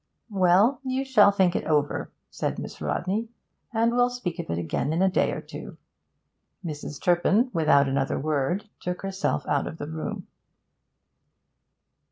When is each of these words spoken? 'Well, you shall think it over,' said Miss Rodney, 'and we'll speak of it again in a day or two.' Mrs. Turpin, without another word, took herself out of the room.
'Well, 0.31 0.79
you 0.83 1.05
shall 1.05 1.29
think 1.31 1.55
it 1.55 1.65
over,' 1.67 2.11
said 2.31 2.57
Miss 2.57 2.81
Rodney, 2.81 3.29
'and 3.71 3.91
we'll 3.91 4.09
speak 4.09 4.39
of 4.39 4.49
it 4.49 4.57
again 4.57 4.91
in 4.93 4.99
a 5.03 5.09
day 5.11 5.31
or 5.31 5.41
two.' 5.41 5.77
Mrs. 6.65 6.99
Turpin, 6.99 7.51
without 7.53 7.87
another 7.87 8.17
word, 8.19 8.67
took 8.79 9.03
herself 9.03 9.45
out 9.45 9.67
of 9.67 9.77
the 9.77 9.85
room. 9.87 10.25